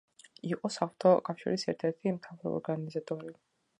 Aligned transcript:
იყო 0.53 0.69
„საღვთო 0.75 1.11
კავშირის“ 1.29 1.67
ერთ-ერთი 1.73 2.15
მთავარი 2.17 2.55
ორგანიზატორი. 2.61 3.35